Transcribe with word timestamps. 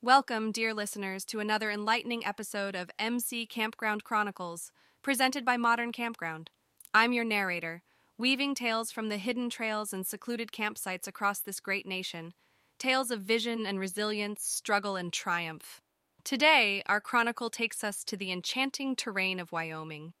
Welcome, 0.00 0.52
dear 0.52 0.74
listeners, 0.74 1.24
to 1.24 1.40
another 1.40 1.72
enlightening 1.72 2.24
episode 2.24 2.76
of 2.76 2.88
MC 3.00 3.46
Campground 3.46 4.04
Chronicles, 4.04 4.70
presented 5.02 5.44
by 5.44 5.56
Modern 5.56 5.90
Campground. 5.90 6.50
I'm 6.94 7.12
your 7.12 7.24
narrator, 7.24 7.82
weaving 8.16 8.54
tales 8.54 8.92
from 8.92 9.08
the 9.08 9.16
hidden 9.16 9.50
trails 9.50 9.92
and 9.92 10.06
secluded 10.06 10.52
campsites 10.52 11.08
across 11.08 11.40
this 11.40 11.58
great 11.58 11.84
nation. 11.84 12.32
Tales 12.78 13.10
of 13.10 13.22
vision 13.22 13.66
and 13.66 13.80
resilience, 13.80 14.44
struggle 14.44 14.94
and 14.94 15.12
triumph. 15.12 15.80
Today, 16.22 16.80
our 16.86 17.00
chronicle 17.00 17.50
takes 17.50 17.82
us 17.82 18.04
to 18.04 18.16
the 18.16 18.30
enchanting 18.30 18.94
terrain 18.94 19.40
of 19.40 19.50
Wyoming, 19.50 20.12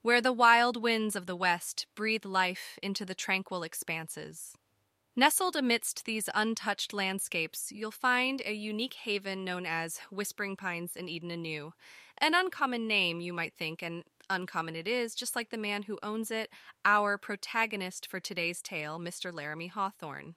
where 0.00 0.22
the 0.22 0.32
wild 0.32 0.82
winds 0.82 1.14
of 1.14 1.26
the 1.26 1.36
West 1.36 1.86
breathe 1.94 2.24
life 2.24 2.78
into 2.82 3.04
the 3.04 3.14
tranquil 3.14 3.64
expanses. 3.64 4.54
Nestled 5.18 5.56
amidst 5.56 6.04
these 6.04 6.28
untouched 6.34 6.92
landscapes, 6.92 7.72
you'll 7.72 7.90
find 7.90 8.42
a 8.44 8.52
unique 8.52 8.92
haven 8.92 9.46
known 9.46 9.64
as 9.64 9.98
Whispering 10.10 10.56
Pines 10.56 10.94
in 10.94 11.08
Eden 11.08 11.30
Anew. 11.30 11.72
An 12.18 12.34
uncommon 12.34 12.86
name, 12.86 13.22
you 13.22 13.32
might 13.32 13.54
think, 13.54 13.82
and 13.82 14.04
uncommon 14.28 14.76
it 14.76 14.86
is, 14.86 15.14
just 15.14 15.34
like 15.34 15.48
the 15.48 15.56
man 15.56 15.84
who 15.84 15.98
owns 16.02 16.30
it, 16.30 16.50
our 16.84 17.16
protagonist 17.16 18.06
for 18.06 18.20
today's 18.20 18.60
tale, 18.60 18.98
Mr. 18.98 19.32
Laramie 19.32 19.68
Hawthorne. 19.68 20.34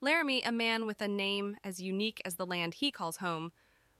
Laramie, 0.00 0.42
a 0.42 0.52
man 0.52 0.86
with 0.86 1.00
a 1.00 1.08
name 1.08 1.56
as 1.64 1.82
unique 1.82 2.22
as 2.24 2.36
the 2.36 2.46
land 2.46 2.74
he 2.74 2.92
calls 2.92 3.16
home, 3.16 3.50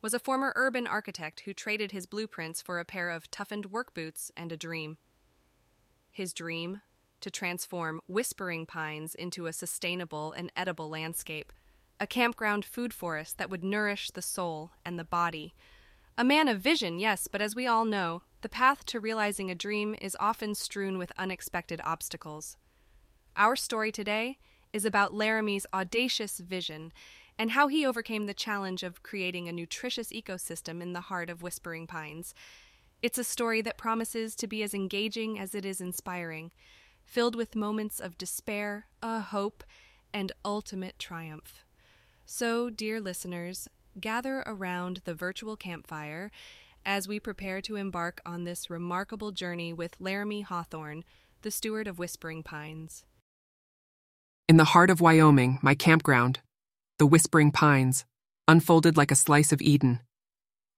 was 0.00 0.14
a 0.14 0.20
former 0.20 0.52
urban 0.54 0.86
architect 0.86 1.40
who 1.40 1.52
traded 1.52 1.90
his 1.90 2.06
blueprints 2.06 2.62
for 2.62 2.78
a 2.78 2.84
pair 2.84 3.10
of 3.10 3.28
toughened 3.28 3.72
work 3.72 3.92
boots 3.92 4.30
and 4.36 4.52
a 4.52 4.56
dream. 4.56 4.98
His 6.12 6.32
dream 6.32 6.82
to 7.24 7.30
transform 7.30 8.02
Whispering 8.06 8.66
Pines 8.66 9.14
into 9.14 9.46
a 9.46 9.52
sustainable 9.54 10.32
and 10.32 10.52
edible 10.54 10.90
landscape, 10.90 11.54
a 11.98 12.06
campground 12.06 12.66
food 12.66 12.92
forest 12.92 13.38
that 13.38 13.48
would 13.48 13.64
nourish 13.64 14.10
the 14.10 14.20
soul 14.20 14.72
and 14.84 14.98
the 14.98 15.04
body. 15.04 15.54
A 16.18 16.22
man 16.22 16.48
of 16.48 16.60
vision, 16.60 16.98
yes, 16.98 17.26
but 17.26 17.40
as 17.40 17.56
we 17.56 17.66
all 17.66 17.86
know, 17.86 18.20
the 18.42 18.50
path 18.50 18.84
to 18.84 19.00
realizing 19.00 19.50
a 19.50 19.54
dream 19.54 19.96
is 20.02 20.18
often 20.20 20.54
strewn 20.54 20.98
with 20.98 21.12
unexpected 21.16 21.80
obstacles. 21.82 22.58
Our 23.38 23.56
story 23.56 23.90
today 23.90 24.36
is 24.74 24.84
about 24.84 25.14
Laramie's 25.14 25.64
audacious 25.72 26.40
vision 26.40 26.92
and 27.38 27.52
how 27.52 27.68
he 27.68 27.86
overcame 27.86 28.26
the 28.26 28.34
challenge 28.34 28.82
of 28.82 29.02
creating 29.02 29.48
a 29.48 29.52
nutritious 29.52 30.10
ecosystem 30.10 30.82
in 30.82 30.92
the 30.92 31.00
heart 31.00 31.30
of 31.30 31.42
Whispering 31.42 31.86
Pines. 31.86 32.34
It's 33.00 33.16
a 33.16 33.24
story 33.24 33.62
that 33.62 33.78
promises 33.78 34.36
to 34.36 34.46
be 34.46 34.62
as 34.62 34.74
engaging 34.74 35.38
as 35.38 35.54
it 35.54 35.64
is 35.64 35.80
inspiring, 35.80 36.52
filled 37.04 37.36
with 37.36 37.54
moments 37.54 38.00
of 38.00 38.18
despair, 38.18 38.86
a 39.02 39.20
hope, 39.20 39.64
and 40.12 40.32
ultimate 40.44 40.98
triumph. 40.98 41.64
So, 42.24 42.70
dear 42.70 43.00
listeners, 43.00 43.68
gather 44.00 44.42
around 44.46 45.02
the 45.04 45.14
virtual 45.14 45.56
campfire 45.56 46.30
as 46.86 47.08
we 47.08 47.18
prepare 47.20 47.60
to 47.62 47.76
embark 47.76 48.20
on 48.26 48.44
this 48.44 48.68
remarkable 48.68 49.32
journey 49.32 49.72
with 49.72 49.96
Laramie 49.98 50.42
Hawthorne, 50.42 51.04
the 51.42 51.50
steward 51.50 51.86
of 51.86 51.98
Whispering 51.98 52.42
Pines. 52.42 53.04
In 54.48 54.56
the 54.56 54.64
heart 54.64 54.90
of 54.90 55.00
Wyoming, 55.00 55.58
my 55.62 55.74
campground, 55.74 56.40
the 56.98 57.06
Whispering 57.06 57.50
Pines, 57.50 58.04
unfolded 58.46 58.96
like 58.96 59.10
a 59.10 59.16
slice 59.16 59.52
of 59.52 59.62
Eden. 59.62 60.00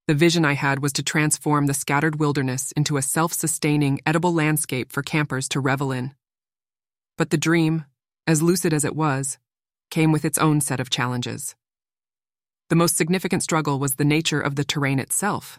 The 0.09 0.15
vision 0.15 0.45
I 0.45 0.53
had 0.53 0.79
was 0.79 0.93
to 0.95 1.03
transform 1.03 1.67
the 1.67 1.75
scattered 1.75 2.21
wilderness 2.21 2.71
into 2.77 2.97
a 2.97 3.03
self 3.03 3.33
sustaining, 3.33 4.01
edible 4.07 4.33
landscape 4.33 4.93
for 4.93 5.03
campers 5.03 5.49
to 5.49 5.59
revel 5.59 5.91
in. 5.91 6.15
But 7.19 7.31
the 7.31 7.37
dream, 7.37 7.87
as 8.25 8.41
lucid 8.41 8.73
as 8.73 8.85
it 8.85 8.95
was, 8.95 9.39
came 9.91 10.13
with 10.13 10.25
its 10.25 10.39
own 10.39 10.61
set 10.61 10.79
of 10.79 10.91
challenges. 10.91 11.57
The 12.69 12.77
most 12.77 12.97
significant 12.97 13.43
struggle 13.43 13.81
was 13.81 13.97
the 13.97 14.05
nature 14.05 14.41
of 14.41 14.55
the 14.55 14.65
terrain 14.65 15.01
itself. 15.01 15.59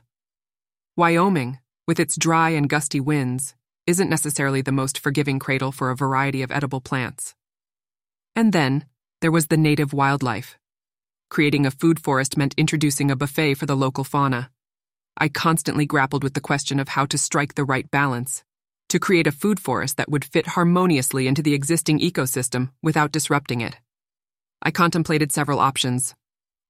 Wyoming, 0.95 1.59
with 1.85 1.99
its 1.99 2.15
dry 2.15 2.51
and 2.51 2.69
gusty 2.69 3.01
winds, 3.01 3.53
isn't 3.85 4.09
necessarily 4.09 4.61
the 4.61 4.71
most 4.71 4.97
forgiving 4.97 5.39
cradle 5.39 5.73
for 5.73 5.89
a 5.89 5.95
variety 5.95 6.41
of 6.41 6.51
edible 6.51 6.79
plants. 6.79 7.35
And 8.33 8.53
then, 8.53 8.85
there 9.19 9.31
was 9.31 9.47
the 9.47 9.57
native 9.57 9.91
wildlife. 9.91 10.57
Creating 11.29 11.65
a 11.65 11.71
food 11.71 11.99
forest 11.99 12.37
meant 12.37 12.53
introducing 12.57 13.11
a 13.11 13.15
buffet 13.15 13.55
for 13.55 13.65
the 13.65 13.75
local 13.75 14.03
fauna. 14.03 14.49
I 15.17 15.27
constantly 15.27 15.85
grappled 15.85 16.23
with 16.23 16.33
the 16.33 16.41
question 16.41 16.79
of 16.79 16.89
how 16.89 17.05
to 17.05 17.17
strike 17.17 17.55
the 17.55 17.65
right 17.65 17.89
balance, 17.91 18.43
to 18.89 18.99
create 18.99 19.27
a 19.27 19.31
food 19.31 19.59
forest 19.59 19.97
that 19.97 20.09
would 20.09 20.23
fit 20.23 20.47
harmoniously 20.47 21.27
into 21.27 21.41
the 21.41 21.53
existing 21.53 21.99
ecosystem 21.99 22.71
without 22.81 23.11
disrupting 23.11 23.61
it. 23.61 23.77
I 24.61 24.71
contemplated 24.71 25.31
several 25.31 25.59
options 25.59 26.15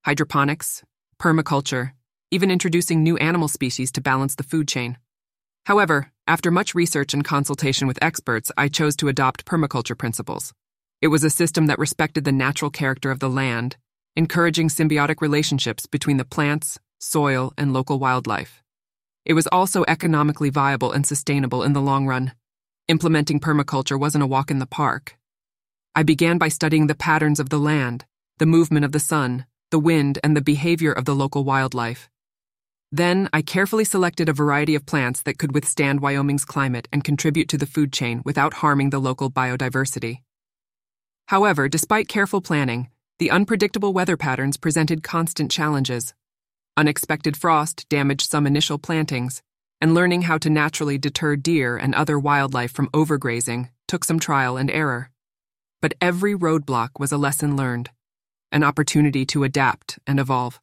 hydroponics, 0.05 0.83
permaculture, 1.19 1.91
even 2.31 2.49
introducing 2.49 3.03
new 3.03 3.17
animal 3.17 3.47
species 3.47 3.91
to 3.91 4.01
balance 4.01 4.35
the 4.35 4.43
food 4.43 4.67
chain. 4.67 4.97
However, 5.65 6.11
after 6.27 6.49
much 6.49 6.73
research 6.73 7.13
and 7.13 7.23
consultation 7.23 7.87
with 7.87 8.01
experts, 8.01 8.51
I 8.57 8.69
chose 8.69 8.95
to 8.97 9.09
adopt 9.09 9.45
permaculture 9.45 9.97
principles. 9.97 10.53
It 11.01 11.07
was 11.07 11.23
a 11.23 11.29
system 11.29 11.67
that 11.67 11.79
respected 11.79 12.23
the 12.23 12.31
natural 12.31 12.71
character 12.71 13.11
of 13.11 13.19
the 13.19 13.29
land, 13.29 13.77
encouraging 14.17 14.67
symbiotic 14.67 15.21
relationships 15.21 15.85
between 15.85 16.17
the 16.17 16.25
plants, 16.25 16.79
soil, 16.97 17.53
and 17.55 17.71
local 17.71 17.99
wildlife. 17.99 18.63
It 19.25 19.33
was 19.33 19.45
also 19.51 19.85
economically 19.87 20.49
viable 20.49 20.91
and 20.91 21.05
sustainable 21.05 21.61
in 21.61 21.73
the 21.73 21.81
long 21.81 22.07
run. 22.07 22.33
Implementing 22.87 23.39
permaculture 23.39 23.99
wasn't 23.99 24.23
a 24.23 24.27
walk 24.27 24.49
in 24.49 24.57
the 24.57 24.65
park. 24.65 25.17
I 25.93 26.01
began 26.01 26.39
by 26.39 26.47
studying 26.47 26.87
the 26.87 26.95
patterns 26.95 27.39
of 27.39 27.49
the 27.49 27.59
land, 27.59 28.05
the 28.39 28.47
movement 28.47 28.85
of 28.85 28.91
the 28.91 28.99
sun, 28.99 29.45
the 29.69 29.77
wind, 29.77 30.17
and 30.23 30.35
the 30.35 30.41
behavior 30.41 30.91
of 30.91 31.05
the 31.05 31.13
local 31.13 31.43
wildlife. 31.43 32.09
Then, 32.91 33.29
I 33.31 33.43
carefully 33.43 33.85
selected 33.85 34.29
a 34.29 34.33
variety 34.33 34.73
of 34.73 34.87
plants 34.87 35.21
that 35.23 35.37
could 35.37 35.53
withstand 35.53 36.01
Wyoming's 36.01 36.45
climate 36.45 36.87
and 36.91 37.03
contribute 37.03 37.49
to 37.49 37.57
the 37.57 37.67
food 37.67 37.93
chain 37.93 38.23
without 38.25 38.55
harming 38.55 38.89
the 38.89 38.99
local 38.99 39.29
biodiversity. 39.29 40.21
However, 41.27 41.69
despite 41.69 42.07
careful 42.07 42.41
planning, 42.41 42.89
the 43.19 43.31
unpredictable 43.31 43.93
weather 43.93 44.15
patterns 44.15 44.57
presented 44.57 45.01
constant 45.03 45.49
challenges. 45.49 46.13
Unexpected 46.75 47.35
frost 47.35 47.89
damaged 47.89 48.29
some 48.29 48.45
initial 48.45 48.77
plantings, 48.77 49.41
and 49.81 49.95
learning 49.95 50.23
how 50.23 50.37
to 50.37 50.49
naturally 50.49 50.97
deter 50.97 51.35
deer 51.35 51.77
and 51.77 51.95
other 51.95 52.19
wildlife 52.19 52.71
from 52.71 52.89
overgrazing 52.89 53.69
took 53.87 54.03
some 54.03 54.19
trial 54.19 54.57
and 54.57 54.69
error. 54.69 55.09
But 55.81 55.95
every 56.01 56.35
roadblock 56.35 56.99
was 56.99 57.11
a 57.11 57.17
lesson 57.17 57.55
learned, 57.55 57.89
an 58.51 58.63
opportunity 58.63 59.25
to 59.27 59.43
adapt 59.43 59.99
and 60.05 60.19
evolve. 60.19 60.59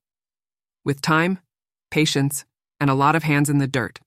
With 0.84 1.00
time, 1.00 1.38
patience, 1.90 2.44
and 2.78 2.90
a 2.90 2.94
lot 2.94 3.16
of 3.16 3.22
hands 3.22 3.50
in 3.50 3.58
the 3.58 3.66
dirt, 3.66 4.00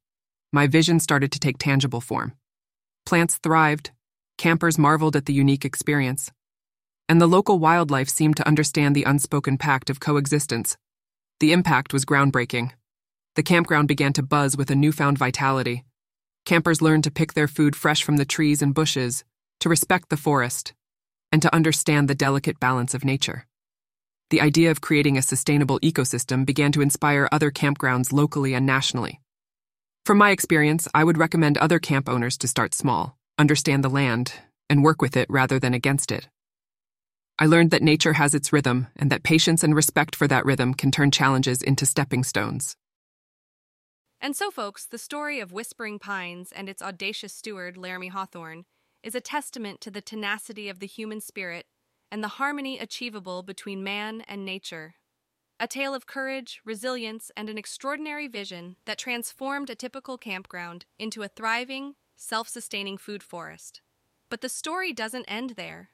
my 0.53 0.68
vision 0.68 1.00
started 1.00 1.31
to 1.34 1.40
take 1.40 1.58
tangible 1.58 2.02
form. 2.02 2.34
Plants 3.06 3.38
thrived, 3.38 3.91
campers 4.38 4.78
marveled 4.78 5.16
at 5.16 5.25
the 5.25 5.34
unique 5.34 5.66
experience, 5.66 6.31
and 7.09 7.22
the 7.22 7.28
local 7.28 7.59
wildlife 7.59 8.09
seemed 8.09 8.38
to 8.38 8.47
understand 8.47 8.95
the 8.95 9.03
unspoken 9.03 9.57
pact 9.57 9.90
of 9.90 10.00
coexistence. 10.00 10.78
The 11.40 11.53
impact 11.53 11.94
was 11.94 12.06
groundbreaking. 12.06 12.72
The 13.35 13.44
campground 13.44 13.88
began 13.88 14.13
to 14.13 14.23
buzz 14.23 14.57
with 14.57 14.72
a 14.72 14.75
newfound 14.75 15.17
vitality. 15.17 15.85
Campers 16.46 16.81
learned 16.81 17.03
to 17.03 17.12
pick 17.12 17.34
their 17.34 17.47
food 17.47 17.75
fresh 17.75 18.03
from 18.03 18.17
the 18.17 18.25
trees 18.25 18.62
and 18.62 18.73
bushes, 18.73 19.23
to 19.59 19.69
respect 19.69 20.09
the 20.09 20.17
forest, 20.17 20.73
and 21.31 21.41
to 21.41 21.53
understand 21.53 22.07
the 22.07 22.16
delicate 22.16 22.59
balance 22.59 22.94
of 22.94 23.06
nature. 23.06 23.46
The 24.29 24.41
idea 24.41 24.72
of 24.72 24.81
creating 24.81 25.17
a 25.17 25.22
sustainable 25.22 25.79
ecosystem 25.79 26.46
began 26.46 26.72
to 26.73 26.81
inspire 26.81 27.29
other 27.31 27.51
campgrounds 27.51 28.12
locally 28.12 28.53
and 28.53 28.66
nationally. 28.66 29.22
From 30.06 30.17
my 30.17 30.31
experience, 30.31 30.88
I 30.94 31.03
would 31.03 31.17
recommend 31.17 31.57
other 31.57 31.79
camp 31.79 32.09
owners 32.09 32.38
to 32.40 32.47
start 32.47 32.73
small, 32.73 33.17
understand 33.38 33.84
the 33.84 33.90
land, 33.90 34.34
and 34.69 34.84
work 34.84 35.01
with 35.01 35.16
it 35.16 35.29
rather 35.29 35.59
than 35.59 35.73
against 35.73 36.12
it. 36.12 36.28
I 37.40 37.46
learned 37.46 37.70
that 37.72 37.84
nature 37.84 38.14
has 38.14 38.34
its 38.34 38.52
rhythm 38.52 38.88
and 38.96 39.12
that 39.12 39.22
patience 39.22 39.64
and 39.64 39.75
respect 39.75 40.16
for 40.16 40.28
that 40.28 40.46
rhythm 40.46 40.74
can 40.74 40.90
turn 40.90 41.12
challenges 41.12 41.62
into 41.62 41.86
stepping 41.86 42.23
stones. 42.23 42.76
And 44.20 44.35
so, 44.35 44.50
folks, 44.50 44.88
the 44.88 44.97
story 44.97 45.40
of 45.40 45.52
Whispering 45.52 46.00
Pines 46.00 46.52
and 46.52 46.67
its 46.67 46.82
audacious 46.82 47.34
steward, 47.34 47.78
Laramie 47.78 48.08
Hawthorne, 48.08 48.66
is 49.03 49.14
a 49.14 49.22
testament 49.22 49.82
to 49.82 49.91
the 49.91 50.02
tenacity 50.02 50.67
of 50.67 50.79
the 50.79 50.88
human 50.88 51.22
spirit 51.22 51.67
and 52.11 52.23
the 52.23 52.40
harmony 52.40 52.79
achievable 52.79 53.44
between 53.44 53.84
man 53.84 54.22
and 54.28 54.44
nature. 54.44 54.96
A 55.59 55.67
tale 55.67 55.94
of 55.94 56.08
courage, 56.08 56.61
resilience, 56.66 57.32
and 57.38 57.50
an 57.50 57.58
extraordinary 57.58 58.28
vision 58.28 58.78
that 58.85 58.97
transformed 58.97 59.70
a 59.70 59.76
typical 59.76 60.17
campground 60.17 60.85
into 60.97 61.22
a 61.22 61.28
thriving, 61.28 61.94
self 62.16 62.47
sustaining 62.47 62.97
food 62.97 63.22
forest. 63.22 63.82
But 64.29 64.41
the 64.41 64.50
story 64.50 64.91
doesn't 64.94 65.26
end 65.26 65.52
there. 65.52 65.90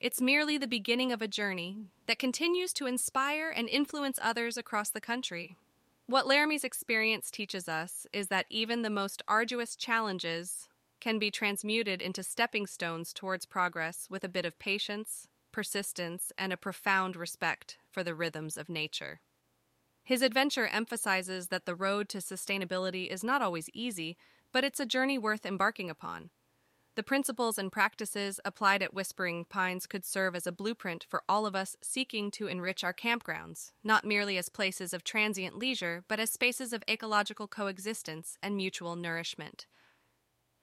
It's 0.00 0.18
merely 0.18 0.56
the 0.56 0.66
beginning 0.66 1.12
of 1.12 1.20
a 1.20 1.28
journey 1.28 1.76
that 2.06 2.18
continues 2.18 2.72
to 2.72 2.86
inspire 2.86 3.50
and 3.50 3.68
influence 3.68 4.18
others 4.22 4.56
across 4.56 4.88
the 4.88 5.00
country. 5.00 5.58
What 6.06 6.26
Laramie's 6.26 6.64
experience 6.64 7.30
teaches 7.30 7.68
us 7.68 8.06
is 8.10 8.28
that 8.28 8.46
even 8.48 8.80
the 8.80 8.88
most 8.88 9.22
arduous 9.28 9.76
challenges 9.76 10.70
can 11.02 11.18
be 11.18 11.30
transmuted 11.30 12.00
into 12.00 12.22
stepping 12.22 12.66
stones 12.66 13.12
towards 13.12 13.44
progress 13.44 14.06
with 14.08 14.24
a 14.24 14.28
bit 14.28 14.46
of 14.46 14.58
patience, 14.58 15.28
persistence, 15.52 16.32
and 16.38 16.50
a 16.50 16.56
profound 16.56 17.14
respect 17.14 17.76
for 17.90 18.02
the 18.02 18.14
rhythms 18.14 18.56
of 18.56 18.70
nature. 18.70 19.20
His 20.02 20.22
adventure 20.22 20.66
emphasizes 20.66 21.48
that 21.48 21.66
the 21.66 21.74
road 21.74 22.08
to 22.08 22.18
sustainability 22.18 23.06
is 23.06 23.22
not 23.22 23.42
always 23.42 23.68
easy, 23.74 24.16
but 24.50 24.64
it's 24.64 24.80
a 24.80 24.86
journey 24.86 25.18
worth 25.18 25.44
embarking 25.44 25.90
upon. 25.90 26.30
The 27.00 27.04
principles 27.04 27.56
and 27.56 27.72
practices 27.72 28.40
applied 28.44 28.82
at 28.82 28.92
Whispering 28.92 29.46
Pines 29.46 29.86
could 29.86 30.04
serve 30.04 30.36
as 30.36 30.46
a 30.46 30.52
blueprint 30.52 31.06
for 31.08 31.22
all 31.26 31.46
of 31.46 31.56
us 31.56 31.74
seeking 31.80 32.30
to 32.32 32.46
enrich 32.46 32.84
our 32.84 32.92
campgrounds, 32.92 33.72
not 33.82 34.04
merely 34.04 34.36
as 34.36 34.50
places 34.50 34.92
of 34.92 35.02
transient 35.02 35.56
leisure, 35.56 36.04
but 36.08 36.20
as 36.20 36.30
spaces 36.30 36.74
of 36.74 36.84
ecological 36.86 37.48
coexistence 37.48 38.36
and 38.42 38.54
mutual 38.54 38.96
nourishment. 38.96 39.66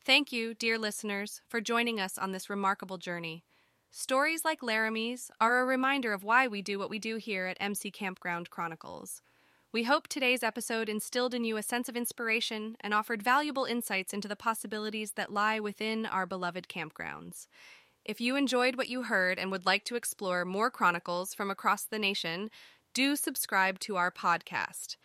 Thank 0.06 0.31
you, 0.31 0.54
dear 0.54 0.78
listeners, 0.78 1.42
for 1.50 1.60
joining 1.60 2.00
us 2.00 2.19
on 2.19 2.34
this 2.34 2.51
remarkable 2.51 3.00
journey. 3.00 3.44
Stories 3.89 4.45
like 4.45 4.62
Laramie's 4.62 5.31
are 5.42 5.62
a 5.62 5.66
reminder 5.66 6.13
of 6.13 6.24
why 6.24 6.48
we 6.48 6.62
do 6.62 6.78
what 6.78 6.92
we 6.92 7.00
do 7.00 7.16
here 7.16 7.48
at 7.48 7.57
MC 7.60 7.89
Campground 7.89 8.51
Chronicles. 8.51 9.24
We 9.77 9.83
hope 9.83 10.07
today's 10.07 10.41
episode 10.41 10.89
instilled 10.89 11.35
in 11.35 11.44
you 11.44 11.56
a 11.56 11.62
sense 11.62 11.88
of 11.88 11.95
inspiration 11.95 12.77
and 12.81 12.95
offered 12.95 13.21
valuable 13.21 13.65
insights 13.65 14.12
into 14.12 14.27
the 14.27 14.35
possibilities 14.35 15.12
that 15.12 15.31
lie 15.31 15.59
within 15.59 16.07
our 16.07 16.25
beloved 16.25 16.68
campgrounds. 16.68 17.45
If 18.03 18.19
you 18.19 18.35
enjoyed 18.35 18.75
what 18.75 18.89
you 18.89 19.03
heard 19.03 19.38
and 19.38 19.51
would 19.51 19.68
like 19.68 19.83
to 19.83 19.95
explore 19.95 20.45
more 20.45 20.71
chronicles 20.71 21.35
from 21.35 21.51
across 21.51 21.83
the 21.83 22.00
nation, 22.00 22.50
do 22.95 23.15
subscribe 23.15 23.77
to 23.81 23.97
our 23.97 24.09
podcast. 24.09 24.95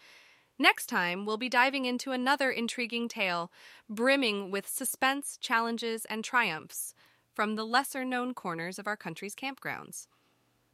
Next 0.59 0.87
time, 0.87 1.27
we'll 1.27 1.37
be 1.37 1.51
diving 1.51 1.85
into 1.85 2.13
another 2.13 2.51
intriguing 2.51 3.09
tale, 3.09 3.53
brimming 3.91 4.51
with 4.51 4.67
suspense, 4.67 5.37
challenges, 5.39 6.07
and 6.07 6.25
triumphs 6.25 6.95
from 7.35 7.57
the 7.57 7.67
lesser 7.67 8.07
known 8.07 8.33
corners 8.33 8.79
of 8.79 8.87
our 8.87 8.97
country's 8.97 9.35
campgrounds. 9.35 10.07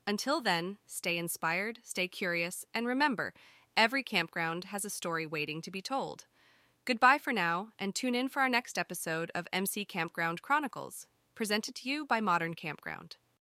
Until 0.06 0.40
then, 0.40 0.78
stay 0.86 1.18
inspired, 1.18 1.80
stay 1.82 2.06
curious, 2.06 2.64
and 2.72 2.86
remember, 2.86 3.34
Every 3.78 4.02
campground 4.02 4.64
has 4.64 4.84
a 4.84 4.90
story 4.90 5.24
waiting 5.24 5.62
to 5.62 5.70
be 5.70 5.80
told. 5.80 6.24
Goodbye 6.84 7.18
for 7.18 7.32
now, 7.32 7.68
and 7.78 7.94
tune 7.94 8.16
in 8.16 8.28
for 8.28 8.42
our 8.42 8.48
next 8.48 8.76
episode 8.76 9.30
of 9.36 9.46
MC 9.52 9.84
Campground 9.84 10.42
Chronicles, 10.42 11.06
presented 11.36 11.76
to 11.76 11.88
you 11.88 12.04
by 12.04 12.20
Modern 12.20 12.54
Campground. 12.54 13.18